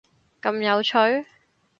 [0.41, 0.97] 咁有趣？！